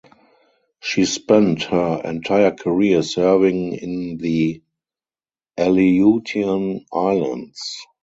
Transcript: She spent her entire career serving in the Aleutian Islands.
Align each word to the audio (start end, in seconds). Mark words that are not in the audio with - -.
She 0.79 1.05
spent 1.05 1.61
her 1.65 2.01
entire 2.03 2.49
career 2.49 3.03
serving 3.03 3.73
in 3.73 4.17
the 4.17 4.63
Aleutian 5.59 6.87
Islands. 6.91 7.77